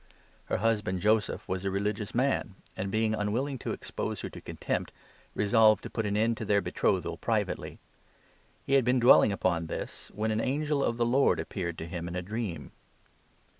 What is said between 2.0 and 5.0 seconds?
man and, being unwilling to expose her to contempt,